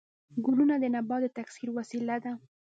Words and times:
ګلونه 0.45 0.75
د 0.79 0.85
نبات 0.95 1.19
د 1.23 1.27
تکثیر 1.37 1.69
وسیله 1.77 2.15
ده 2.23 2.31